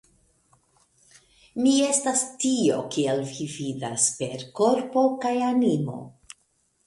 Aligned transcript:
Mi 1.65 1.73
estas 1.87 2.23
tio, 2.45 2.79
kiel 2.95 3.21
vi 3.33 3.47
vidas, 3.57 4.05
per 4.21 4.45
korpo 4.61 5.03
kaj 5.27 5.35
animo. 5.49 5.99